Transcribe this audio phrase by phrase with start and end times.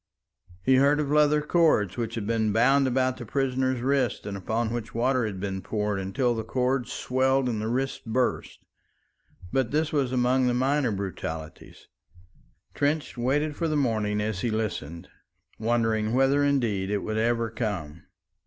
[0.63, 4.73] He heard of leather cords which had been bound about the prisoner's wrists, and upon
[4.73, 8.61] which water had been poured until the cords swelled and the wrists burst,
[9.53, 11.87] but this was among the minor brutalities.
[12.73, 15.07] Trench waited for the morning as he listened,
[15.59, 18.05] wondering whether indeed it would ever come.